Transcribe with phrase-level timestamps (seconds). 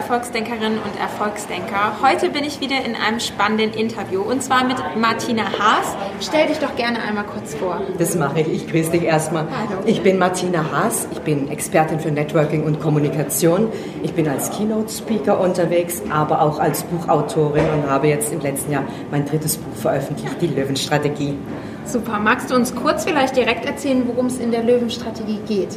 [0.00, 1.98] Erfolgsdenkerinnen und Erfolgsdenker.
[2.02, 5.94] Heute bin ich wieder in einem spannenden Interview und zwar mit Martina Haas.
[6.22, 7.82] Stell dich doch gerne einmal kurz vor.
[7.98, 8.48] Das mache ich.
[8.48, 9.44] Ich grüße dich erstmal.
[9.44, 9.82] Hallo.
[9.84, 11.06] Ich bin Martina Haas.
[11.12, 13.68] Ich bin Expertin für Networking und Kommunikation.
[14.02, 18.84] Ich bin als Keynote-Speaker unterwegs, aber auch als Buchautorin und habe jetzt im letzten Jahr
[19.10, 21.36] mein drittes Buch veröffentlicht, die Löwenstrategie.
[21.84, 22.18] Super.
[22.20, 25.76] Magst du uns kurz vielleicht direkt erzählen, worum es in der Löwenstrategie geht?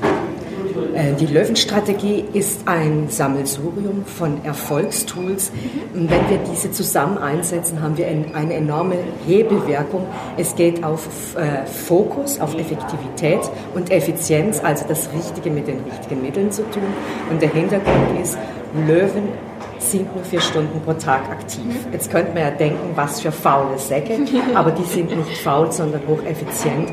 [0.94, 5.52] Äh, die Löwenstrategie ist ein Sammelsurium von Erfolgstools.
[5.94, 8.95] Und wenn wir diese zusammen einsetzen, haben wir eine enorme
[9.26, 10.05] Hebelwirkung.
[10.38, 13.41] Es geht auf äh, Fokus, auf Effektivität
[13.76, 16.84] und Effizienz, also das Richtige mit den richtigen Mitteln zu tun.
[17.30, 18.38] Und der Hintergrund ist,
[18.88, 19.30] Löwen
[19.80, 21.76] sind nur vier Stunden pro Tag aktiv.
[21.92, 24.17] Jetzt könnte man ja denken, was für faule Säcke,
[24.55, 26.92] aber die sind nicht faul, sondern hocheffizient.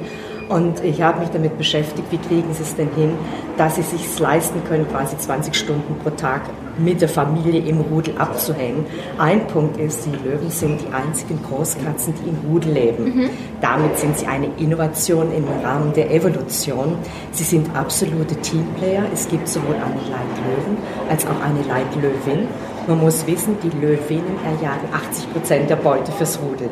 [0.51, 3.13] Und ich habe mich damit beschäftigt, wie kriegen sie es denn hin,
[3.57, 6.43] dass sie sich leisten können, quasi 20 Stunden pro Tag
[6.77, 8.85] mit der Familie im Rudel abzuhängen.
[9.17, 13.05] Ein Punkt ist, die Löwen sind die einzigen Großkatzen, die im Rudel leben.
[13.05, 13.31] Mhm.
[13.61, 16.97] Damit sind sie eine Innovation im Rahmen der Evolution.
[17.31, 19.05] Sie sind absolute Teamplayer.
[19.13, 20.77] Es gibt sowohl eine Leitlöwen
[21.09, 22.49] als auch eine Leitlöwin.
[22.87, 26.71] Man muss wissen, die Löwinnen erjagen 80 Prozent der Beute fürs Rudel.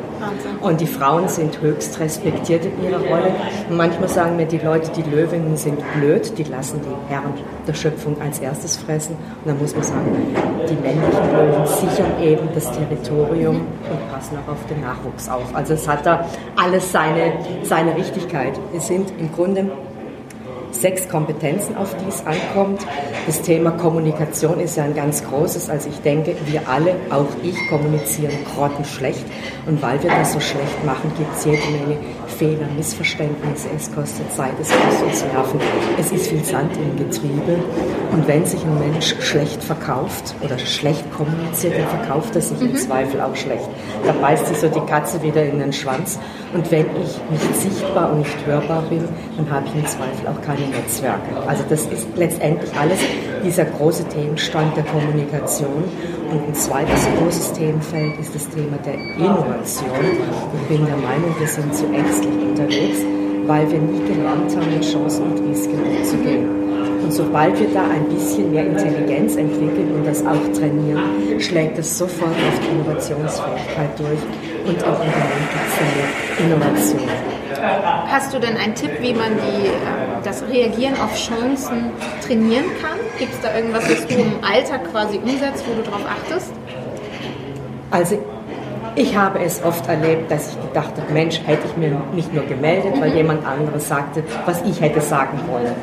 [0.61, 3.31] Und die Frauen sind höchst respektiert in ihrer Rolle.
[3.69, 7.33] Und manchmal sagen mir die Leute, die Löwinnen sind blöd, die lassen die Herren
[7.67, 9.15] der Schöpfung als erstes fressen.
[9.15, 10.35] Und dann muss man sagen,
[10.69, 15.53] die männlichen Löwen sichern eben das Territorium und passen auch auf den Nachwuchs auf.
[15.53, 18.59] Also es hat da alles seine, seine Richtigkeit.
[18.71, 19.71] Wir sind im Grunde
[20.71, 22.85] sechs Kompetenzen, auf die es ankommt.
[23.25, 25.69] Das Thema Kommunikation ist ja ein ganz großes.
[25.69, 29.25] Also ich denke, wir alle, auch ich, kommunizieren grottenschlecht.
[29.65, 31.97] Und weil wir das so schlecht machen, gibt es jede Menge
[32.39, 33.67] Fehler, Missverständnisse.
[33.75, 35.59] Es kostet Zeit, es kostet uns Nerven.
[35.99, 37.57] Es ist viel Sand im Getriebe.
[38.13, 42.71] Und wenn sich ein Mensch schlecht verkauft oder schlecht kommuniziert, dann verkauft er sich im
[42.71, 42.77] mhm.
[42.77, 43.67] Zweifel auch schlecht.
[44.05, 46.17] Da beißt sich so die Katze wieder in den Schwanz.
[46.53, 49.03] Und wenn ich nicht sichtbar und nicht hörbar bin,
[49.35, 51.45] dann habe ich im Zweifel auch keine Netzwerke.
[51.45, 52.99] Also das ist letztendlich alles
[53.43, 55.83] dieser große Themenstand der Kommunikation.
[56.31, 59.89] Und ein zweites großes Themenfeld ist das Thema der Innovation.
[60.61, 62.99] Ich bin der Meinung, wir sind zu ängstlich unterwegs,
[63.47, 66.59] weil wir nie gelernt haben, mit Chancen und Risiken umzugehen.
[67.03, 71.97] Und sobald wir da ein bisschen mehr Intelligenz entwickeln und das auch trainieren, schlägt es
[71.97, 74.19] sofort auf die Innovationsfähigkeit durch
[74.67, 77.01] und auch in der Innovation.
[78.07, 79.69] Hast du denn einen Tipp, wie man die,
[80.23, 81.91] das Reagieren auf Chancen
[82.25, 82.97] trainieren kann?
[83.17, 86.51] Gibt es da irgendwas, was du im Alltag quasi umsetzt, wo du darauf achtest?
[87.91, 88.17] Also
[88.95, 92.43] ich habe es oft erlebt, dass ich gedacht habe, Mensch, hätte ich mir nicht nur
[92.45, 93.17] gemeldet, weil mhm.
[93.17, 95.73] jemand anderes sagte, was ich hätte sagen wollen.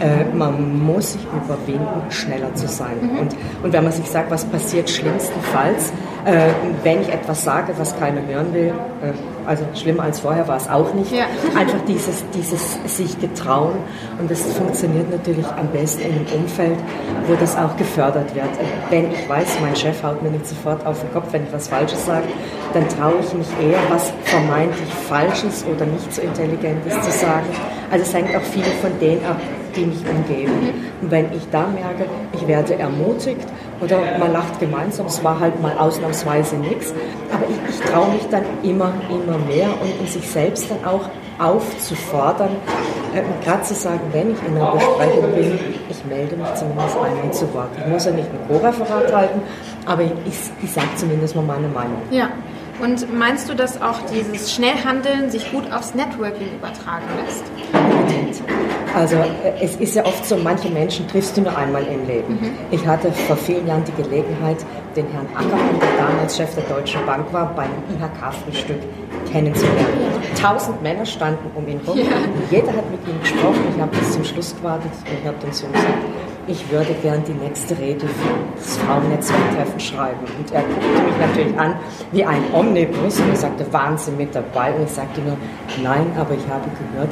[0.00, 2.96] Äh, man muss sich überwinden, schneller zu sein.
[3.00, 3.18] Mhm.
[3.18, 5.92] Und, und wenn man sich sagt, was passiert schlimmstenfalls,
[6.24, 6.48] äh,
[6.82, 8.72] wenn ich etwas sage, was keiner hören will,
[9.02, 11.12] äh, also schlimmer als vorher war es auch nicht.
[11.12, 11.26] Ja.
[11.58, 13.76] Einfach dieses, dieses sich getrauen.
[14.18, 16.78] Und das funktioniert natürlich am besten in einem Umfeld,
[17.26, 18.48] wo das auch gefördert wird.
[18.90, 21.68] Wenn ich weiß, mein Chef haut mir nicht sofort auf den Kopf, wenn ich was
[21.68, 22.26] Falsches sage,
[22.74, 27.46] dann traue ich mich eher, was vermeintlich Falsches oder nicht so Intelligentes zu sagen.
[27.90, 29.40] Also es hängt auch viel von denen ab,
[29.76, 30.52] die mich umgeben.
[31.00, 33.46] Und wenn ich da merke, ich werde ermutigt
[33.80, 36.94] oder man lacht gemeinsam, es war halt mal ausnahmsweise nichts,
[37.32, 41.08] aber ich, ich traue mich dann immer, immer mehr und in sich selbst dann auch
[41.38, 42.50] aufzufordern,
[43.14, 47.32] äh, gerade zu sagen, wenn ich in einer Besprechung bin, ich melde mich zumindest einmal
[47.32, 47.70] zu Wort.
[47.78, 49.42] Ich muss ja nicht ein Co-Referat halten,
[49.86, 52.00] aber ich, ich sage zumindest mal meine Meinung.
[52.10, 52.28] Ja.
[52.82, 57.44] Und meinst du, dass auch dieses Schnellhandeln sich gut aufs Networking übertragen lässt?
[58.92, 62.34] Also äh, es ist ja oft so, manche Menschen triffst du nur einmal im Leben.
[62.34, 62.50] Mhm.
[62.72, 64.58] Ich hatte vor vielen Jahren die Gelegenheit,
[64.96, 68.80] den Herrn Ackermann, der damals Chef der Deutschen Bank war, beim IHK-Frühstück
[69.30, 70.20] kennenzulernen.
[70.40, 71.98] Tausend Männer standen um ihn herum.
[71.98, 72.04] Ja.
[72.50, 73.60] Jeder hat mit ihm gesprochen.
[73.74, 75.86] Ich habe bis zum Schluss gewartet und habe dann so gesagt,
[76.46, 80.20] ich würde gern die nächste Rede für das Frauennetzwerktreffen schreiben.
[80.38, 81.74] Und er guckte mich natürlich an
[82.10, 84.74] wie ein Omnibus und er sagte, Wahnsinn mit dabei.
[84.74, 85.36] Und ich sagte nur,
[85.82, 87.10] nein, aber ich habe gehört,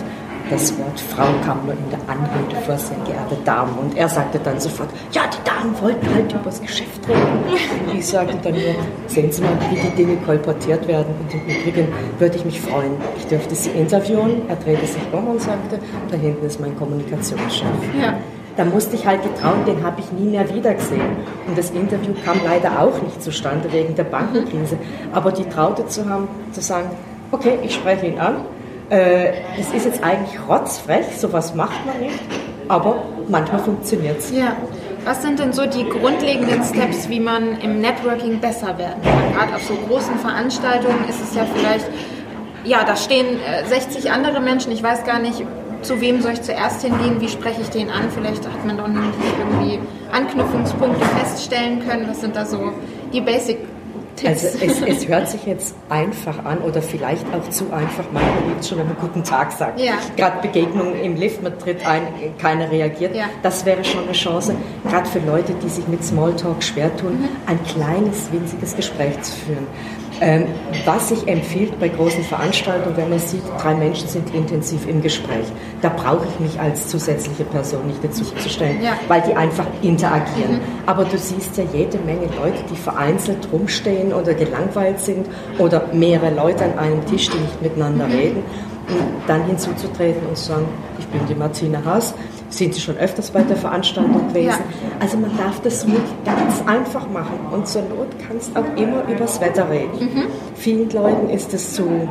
[0.50, 3.72] das Wort Frau kam nur in der Anrede vor, sehr geehrte Damen.
[3.78, 7.44] Und er sagte dann sofort, ja, die Damen wollten halt über das Geschäft reden.
[7.86, 8.74] Und ich sagte dann nur,
[9.06, 11.14] sehen Sie mal, wie die Dinge kolportiert werden.
[11.20, 11.88] Und im Übrigen
[12.18, 14.42] würde ich mich freuen, ich dürfte Sie interviewen.
[14.48, 15.78] Er drehte sich um und sagte,
[16.10, 17.66] da hinten ist mein Kommunikationschef.
[18.00, 18.18] Ja
[18.60, 21.16] da musste ich halt getrauen, den habe ich nie mehr wiedergesehen.
[21.46, 24.76] Und das Interview kam leider auch nicht zustande wegen der Bankenkrise.
[25.14, 26.90] Aber die traute zu haben, zu sagen,
[27.32, 28.44] okay, ich spreche ihn an.
[28.90, 32.20] Äh, das ist jetzt eigentlich rotzfrech, sowas macht man nicht,
[32.68, 34.30] aber manchmal funktioniert es.
[34.30, 34.54] Ja.
[35.06, 39.32] Was sind denn so die grundlegenden Steps, wie man im Networking besser werden kann?
[39.32, 41.86] Gerade auf so großen Veranstaltungen ist es ja vielleicht,
[42.64, 43.38] ja, da stehen
[43.70, 45.46] 60 äh, andere Menschen, ich weiß gar nicht,
[45.82, 48.10] zu wem soll ich zuerst hingehen, wie spreche ich den an?
[48.10, 49.78] Vielleicht hat man doch irgendwie
[50.12, 52.06] Anknüpfungspunkte feststellen können.
[52.08, 52.72] Was sind da so
[53.12, 53.58] die Basic
[54.26, 58.04] also es, es, hört sich jetzt einfach an oder vielleicht auch zu einfach.
[58.12, 59.80] Manchmal liegt schon einen guten Tag sagt.
[59.80, 59.94] Ja.
[60.16, 62.02] Gerade Begegnungen im Lift, man tritt ein,
[62.38, 63.14] keiner reagiert.
[63.14, 63.24] Ja.
[63.42, 64.54] Das wäre schon eine Chance,
[64.88, 67.28] gerade für Leute, die sich mit Smalltalk schwer tun, mhm.
[67.46, 69.66] ein kleines, winziges Gespräch zu führen.
[70.22, 70.46] Ähm,
[70.84, 75.46] was sich empfiehlt bei großen Veranstaltungen, wenn man sieht, drei Menschen sind intensiv im Gespräch,
[75.80, 78.92] da brauche ich mich als zusätzliche Person nicht dazu zu stellen, ja.
[79.08, 80.56] weil die einfach interagieren.
[80.56, 80.60] Mhm.
[80.84, 85.26] Aber du siehst ja jede Menge Leute, die vereinzelt rumstehen oder gelangweilt sind
[85.58, 88.12] oder mehrere Leute an einem Tisch, die nicht miteinander mhm.
[88.12, 88.42] reden.
[88.88, 90.66] Und dann hinzuzutreten und zu sagen,
[90.98, 92.12] ich bin die Martina Haas,
[92.50, 94.48] sind Sie schon öfters bei der Veranstaltung gewesen?
[94.48, 94.58] Ja.
[94.98, 99.40] Also man darf das ruhig ganz einfach machen und zur Not kannst auch immer übers
[99.40, 99.98] Wetter reden.
[99.98, 100.22] Mhm.
[100.54, 102.08] Vielen Leuten ist es zu,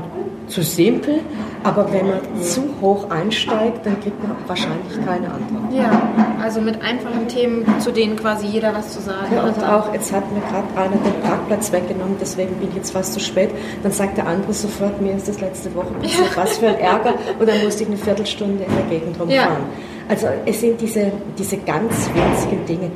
[0.47, 1.19] zu simpel,
[1.63, 5.73] aber wenn man zu hoch einsteigt, dann gibt man wahrscheinlich keine Antwort.
[5.73, 6.09] Ja,
[6.41, 9.57] also mit einfachen Themen, zu denen quasi jeder was zu sagen ja, hat.
[9.57, 13.13] Und auch, jetzt hat mir gerade einer den Parkplatz weggenommen, deswegen bin ich jetzt fast
[13.13, 13.51] zu spät.
[13.83, 16.41] Dann sagt der andere sofort, mir ist das letzte Woche passiert, ja.
[16.41, 17.13] was für ein Ärger.
[17.39, 19.29] Und dann musste ich eine Viertelstunde in der Gegend rumfahren.
[19.33, 19.57] Ja.
[20.09, 22.91] Also es sind diese, diese ganz winzigen Dinge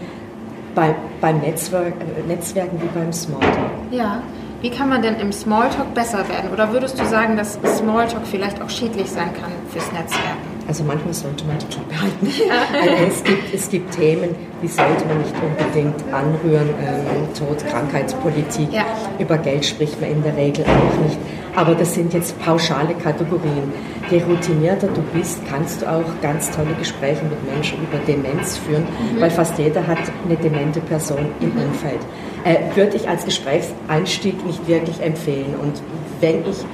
[0.73, 3.71] bei, beim Netzwerk, äh, Netzwerken wie beim Smalltalk.
[3.91, 4.21] Ja.
[4.61, 6.51] Wie kann man denn im Smalltalk besser werden?
[6.51, 10.42] Oder würdest du sagen, dass Smalltalk vielleicht auch schädlich sein kann fürs Netzwerken?
[10.67, 12.27] Also manchmal sollte man die Job behalten.
[12.73, 16.69] Also es, gibt, es gibt Themen, die sollte man nicht unbedingt anrühren.
[16.81, 18.71] Ähm, Tod, Krankheitspolitik.
[18.71, 18.85] Ja.
[19.19, 21.17] Über Geld spricht man in der Regel auch nicht.
[21.55, 23.71] Aber das sind jetzt pauschale Kategorien.
[24.09, 28.83] Je routinierter du bist, kannst du auch ganz tolle Gespräche mit Menschen über Demenz führen,
[28.83, 29.21] mhm.
[29.21, 31.99] weil fast jeder hat eine demente Person im Umfeld.
[32.43, 35.55] Äh, würde ich als Gesprächseinstieg nicht wirklich empfehlen.
[35.61, 35.81] Und
[36.19, 36.65] wenn ich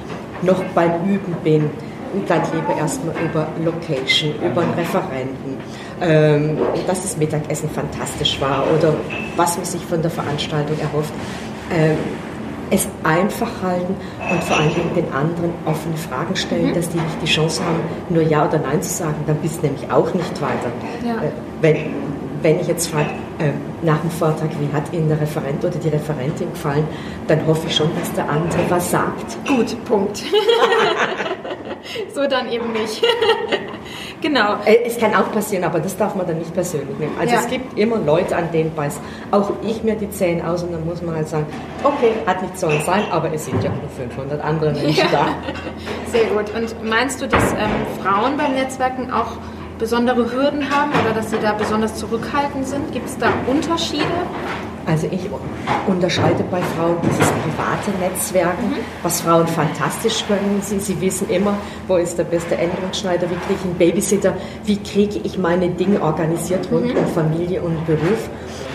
[0.42, 1.70] noch beim Üben bin,
[2.28, 5.58] dann lieber erstmal über Location, über einen Referenten,
[6.00, 8.94] ähm, dass das Mittagessen fantastisch war oder
[9.36, 11.12] was man sich von der Veranstaltung erhofft.
[11.72, 11.96] Ähm,
[12.70, 13.96] es einfach halten
[14.30, 16.74] und vor allen Dingen den anderen offene Fragen stellen, mhm.
[16.74, 19.16] dass die nicht die Chance haben, nur Ja oder Nein zu sagen.
[19.26, 20.70] Dann bist du nämlich auch nicht weiter.
[21.04, 21.16] Ja.
[21.16, 21.76] Äh, wenn,
[22.42, 23.10] wenn ich jetzt frage,
[23.40, 23.52] äh,
[23.82, 26.86] nach dem Vortrag, wie hat Ihnen der Referent oder die Referentin gefallen,
[27.26, 29.36] dann hoffe ich schon, dass der andere was sagt.
[29.46, 30.22] Gut, Punkt.
[32.14, 33.02] so dann eben nicht.
[34.20, 34.56] genau.
[34.64, 37.14] Äh, es kann auch passieren, aber das darf man dann nicht persönlich nehmen.
[37.18, 37.40] Also ja.
[37.40, 39.00] es gibt immer Leute, an denen beißt
[39.30, 41.46] auch ich mir die Zähne aus und dann muss man halt sagen,
[41.82, 45.06] okay, hat nicht sollen sein, aber es sind ja nur 500 andere Menschen ja.
[45.10, 45.26] da.
[46.10, 46.54] Sehr gut.
[46.54, 49.36] Und meinst du, dass ähm, Frauen beim Netzwerken auch
[49.78, 52.92] besondere Hürden haben oder dass sie da besonders zurückhaltend sind?
[52.92, 54.04] Gibt es da Unterschiede?
[54.90, 55.20] Also ich
[55.86, 58.76] unterscheide bei Frauen dieses private Netzwerken, mhm.
[59.04, 60.60] was Frauen fantastisch können.
[60.62, 61.56] Sie, sie wissen immer,
[61.86, 66.02] wo ist der beste Änderungsschneider, wie kriege ich einen Babysitter, wie kriege ich meine Dinge
[66.02, 66.98] organisiert rund mhm.
[66.98, 68.28] um Familie und Beruf.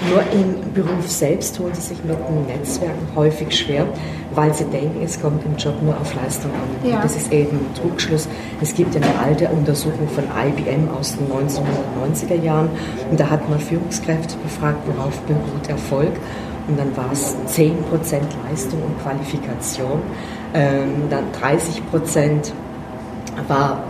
[0.10, 3.88] Nur im Beruf selbst tun sie sich mit dem Netzwerken häufig schwer,
[4.34, 6.90] weil sie denken, es kommt im Job nur auf Leistung an.
[6.90, 7.02] Ja.
[7.02, 8.28] das ist eben ein Trugschluss.
[8.62, 12.70] Es gibt ja eine alte Untersuchung von IBM aus den 1990er Jahren
[13.10, 16.12] und da hat man Führungskräfte befragt, worauf beruht Erfolg.
[16.68, 17.76] Und dann war es 10%
[18.50, 20.02] Leistung und Qualifikation,
[20.54, 22.52] ähm, dann 30%
[23.48, 23.84] war,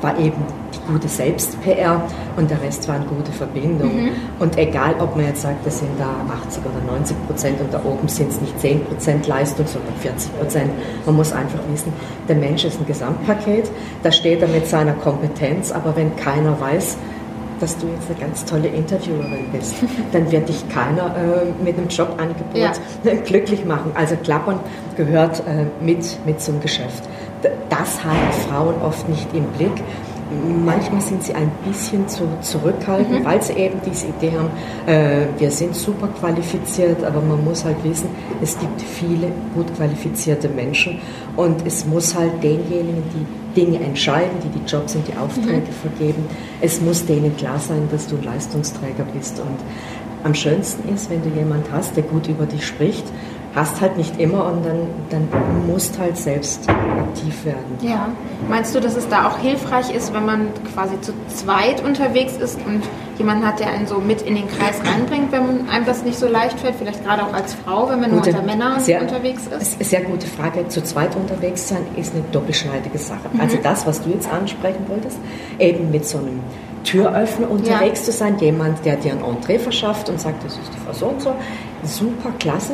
[0.00, 0.42] war eben
[0.74, 2.02] die gute Selbst-PR
[2.36, 4.04] und der Rest waren gute Verbindungen.
[4.04, 4.10] Mhm.
[4.38, 6.08] Und egal, ob man jetzt sagt, das sind da
[6.46, 10.38] 80 oder 90 Prozent und da oben sind es nicht 10 Prozent Leistung, sondern 40
[10.38, 10.70] Prozent.
[11.06, 11.92] Man muss einfach wissen,
[12.28, 13.70] der Mensch ist ein Gesamtpaket,
[14.02, 16.96] da steht er mit seiner Kompetenz, aber wenn keiner weiß,
[17.60, 19.74] dass du jetzt eine ganz tolle Interviewerin bist,
[20.12, 22.72] dann wird dich keiner äh, mit einem Jobangebot ja.
[23.24, 23.92] glücklich machen.
[23.94, 24.60] Also Klappern
[24.96, 27.02] gehört äh, mit, mit zum Geschäft.
[27.68, 29.82] Das haben Frauen oft nicht im Blick.
[30.64, 33.24] Manchmal sind sie ein bisschen zu zurückhaltend, mhm.
[33.24, 34.50] weil sie eben diese Idee haben,
[34.86, 38.10] äh, wir sind super qualifiziert, aber man muss halt wissen,
[38.42, 40.98] es gibt viele gut qualifizierte Menschen
[41.34, 45.96] und es muss halt denjenigen, die Dinge entscheiden, die die Jobs und die Aufträge mhm.
[45.96, 46.26] vergeben,
[46.60, 49.56] es muss denen klar sein, dass du ein Leistungsträger bist und
[50.24, 53.04] am schönsten ist, wenn du jemand hast, der gut über dich spricht
[53.58, 55.28] hast halt nicht immer und dann, dann
[55.66, 57.78] musst halt selbst aktiv werden.
[57.80, 58.08] Ja.
[58.48, 62.58] Meinst du, dass es da auch hilfreich ist, wenn man quasi zu zweit unterwegs ist
[62.64, 62.82] und
[63.18, 66.28] jemanden hat, der einen so mit in den Kreis reinbringt, wenn einem das nicht so
[66.28, 66.76] leicht fällt?
[66.76, 69.82] Vielleicht gerade auch als Frau, wenn man gute, nur unter Männern sehr, unterwegs ist?
[69.82, 70.68] Sehr gute Frage.
[70.68, 73.28] Zu zweit unterwegs sein ist eine doppelschneidige Sache.
[73.32, 73.40] Mhm.
[73.40, 75.18] Also das, was du jetzt ansprechen wolltest,
[75.58, 76.40] eben mit so einem
[76.84, 78.04] Türöffner unterwegs ja.
[78.06, 81.06] zu sein, jemand, der dir ein Entree verschafft und sagt, das ist die Frau so
[81.06, 81.34] und so.
[81.84, 82.72] Super, klasse.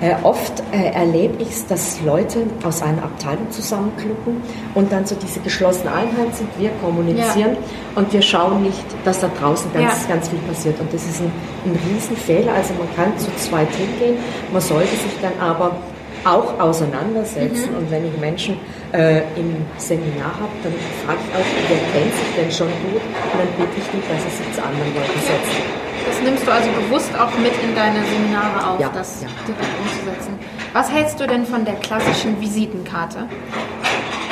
[0.00, 4.42] Äh, oft äh, erlebe ich es, dass Leute aus einer Abteilung zusammenklucken
[4.74, 6.48] und dann so diese geschlossene Einheit sind.
[6.58, 7.96] Wir kommunizieren ja.
[7.96, 10.14] und wir schauen nicht, dass da draußen ganz, ja.
[10.14, 10.78] ganz viel passiert.
[10.80, 11.32] Und das ist ein,
[11.64, 12.52] ein Riesenfehler.
[12.52, 14.18] Also man kann zu zweit hingehen,
[14.52, 15.76] man sollte sich dann aber
[16.24, 17.70] auch auseinandersetzen.
[17.72, 17.78] Mhm.
[17.78, 18.56] Und wenn ich Menschen
[18.92, 20.72] äh, im Seminar habe, dann
[21.04, 23.02] frage ich auch, wer kennt sich denn schon gut?
[23.02, 25.73] Und dann bitte ich nicht, dass sie sich zu anderen Leuten setzen.
[26.24, 29.28] Nimmst du also bewusst auch mit in deine Seminare auf, ja, das ja.
[29.46, 30.38] direkt umzusetzen.
[30.72, 33.28] Was hältst du denn von der klassischen Visitenkarte?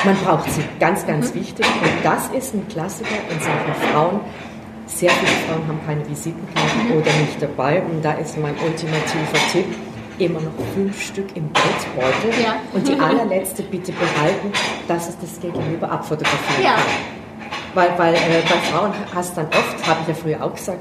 [0.05, 1.41] Man braucht sie, ganz, ganz mhm.
[1.41, 1.67] wichtig.
[1.67, 4.21] Und das ist ein Klassiker in Sachen Frauen.
[4.87, 6.93] Sehr viele Frauen haben keine Visitenkarte mhm.
[6.93, 7.83] oder nicht dabei.
[7.83, 9.67] Und da ist mein ultimativer Tipp,
[10.19, 12.43] immer noch fünf Stück im Geldbeutel.
[12.43, 12.57] Ja.
[12.73, 14.51] Und die allerletzte bitte behalten,
[14.89, 16.75] dass es das Gegenüber abfotografieren ja.
[16.75, 16.85] kann.
[17.75, 20.81] Weil, weil äh, bei Frauen hast dann oft, habe ich ja früher auch gesagt,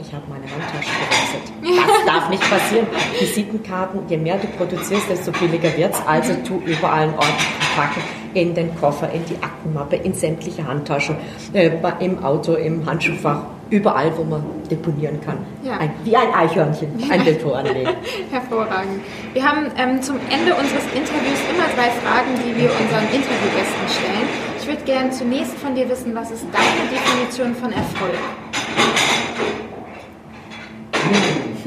[0.00, 1.86] ich habe meine Handtasche gewechselt.
[1.86, 2.86] Das darf nicht passieren.
[3.18, 6.06] Visitenkarten, je mehr du produzierst, desto billiger wird es.
[6.06, 7.38] Also tu überall einen Ort
[7.74, 8.02] packen,
[8.34, 11.16] in den Koffer, in die Aktenmappe, in sämtliche Handtaschen,
[11.52, 15.38] äh, im Auto, im Handschuhfach überall, wo man deponieren kann.
[15.62, 15.78] Ja.
[15.78, 17.90] Ein, wie ein Eichhörnchen, ein Depot anlegen.
[18.30, 19.02] Hervorragend.
[19.32, 24.28] Wir haben ähm, zum Ende unseres Interviews immer drei Fragen, die wir unseren Interviewgästen stellen.
[24.60, 28.14] Ich würde gerne zunächst von dir wissen, was ist deine Definition von Erfolg?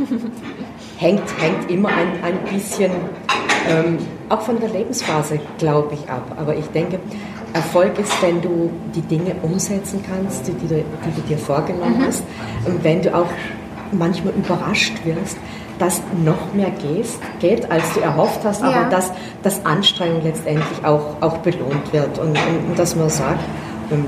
[0.97, 2.91] hängt, hängt immer ein, ein bisschen
[3.69, 3.97] ähm,
[4.29, 6.23] auch von der Lebensphase, glaube ich, ab.
[6.37, 6.99] Aber ich denke,
[7.53, 12.05] Erfolg ist, wenn du die Dinge umsetzen kannst, die, die, die du dir vorgenommen mhm.
[12.05, 12.23] hast.
[12.65, 13.29] Und wenn du auch
[13.91, 15.37] manchmal überrascht wirst,
[15.79, 18.89] dass noch mehr gehst, geht, als du erhofft hast, aber ja.
[18.89, 19.11] dass,
[19.43, 22.19] dass Anstrengung letztendlich auch, auch belohnt wird.
[22.19, 23.43] Und, und, und dass man sagt,
[23.91, 24.05] ähm,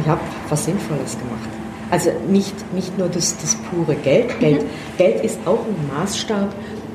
[0.00, 1.63] ich habe was Sinnvolles gemacht.
[1.90, 4.38] Also nicht, nicht nur das, das pure Geld.
[4.40, 4.62] Geld.
[4.62, 4.68] Mhm.
[4.98, 6.48] Geld ist auch ein Maßstab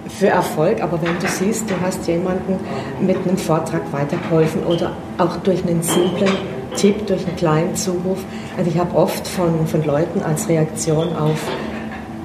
[0.10, 2.60] für Erfolg, aber wenn du siehst, du hast jemanden
[3.00, 6.32] mit einem Vortrag weitergeholfen oder auch durch einen simplen
[6.76, 8.20] Tipp, durch einen kleinen Zuruf.
[8.58, 11.40] Also ich habe oft von, von Leuten als Reaktion auf,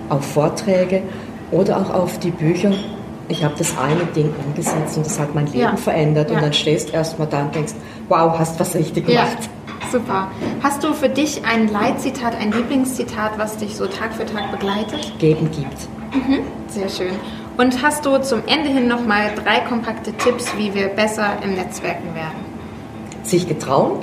[0.08, 1.02] auf Vorträge
[1.50, 2.72] oder auch auf die Bücher,
[3.28, 5.76] ich habe das eine Ding umgesetzt und das hat mein Leben ja.
[5.76, 6.30] verändert.
[6.30, 6.36] Ja.
[6.36, 7.72] Und dann stehst du erstmal da und denkst,
[8.08, 9.38] wow, hast was richtig gemacht.
[9.40, 9.63] Ja.
[9.90, 10.30] Super.
[10.62, 15.12] Hast du für dich ein Leitzitat, ein Lieblingszitat, was dich so Tag für Tag begleitet?
[15.18, 15.88] Geben gibt.
[16.14, 16.40] Mhm.
[16.68, 17.14] Sehr schön.
[17.56, 22.14] Und hast du zum Ende hin nochmal drei kompakte Tipps, wie wir besser im Netzwerken
[22.14, 22.54] werden?
[23.22, 24.00] Sich getrauen,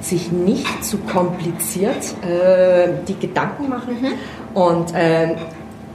[0.00, 4.12] sich nicht zu kompliziert äh, die Gedanken machen mhm.
[4.54, 5.34] und äh,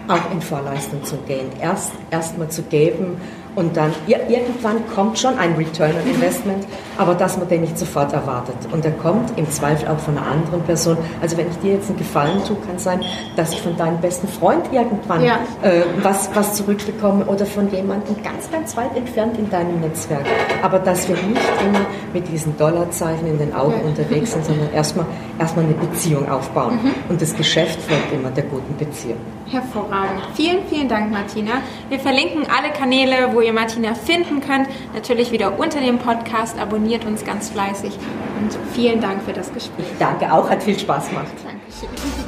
[0.08, 1.48] auch in Vorleistung zu gehen.
[1.62, 3.18] Erst erstmal zu geben
[3.56, 6.66] und dann irgendwann kommt schon ein Return on Investment,
[6.98, 8.56] aber dass man den nicht sofort erwartet.
[8.72, 10.98] Und der kommt im Zweifel auch von einer anderen Person.
[11.22, 13.02] Also wenn ich dir jetzt einen Gefallen tue, kann sein,
[13.36, 15.40] dass ich von deinem besten Freund irgendwann ja.
[15.62, 20.26] äh, was, was zurückbekomme oder von jemandem ganz, ganz weit entfernt in deinem Netzwerk.
[20.62, 23.88] Aber dass wir nicht immer mit diesen Dollarzeichen in den Augen ja.
[23.88, 25.06] unterwegs sind, sondern erstmal
[25.40, 26.80] erstmal eine Beziehung aufbauen.
[26.82, 26.94] Mhm.
[27.10, 29.18] Und das Geschäft folgt immer der guten Beziehung.
[29.48, 30.22] Hervorragend.
[30.36, 31.62] Vielen, vielen Dank, Martina.
[31.90, 34.68] Wir verlinken alle Kanäle, wo ihr Martina finden könnt.
[34.94, 36.60] Natürlich wieder unter dem Podcast.
[36.60, 37.94] Abonniert uns ganz fleißig.
[38.40, 39.86] Und vielen Dank für das Gespräch.
[39.92, 41.28] Ich danke auch, hat viel Spaß gemacht.
[41.44, 42.21] Dankeschön.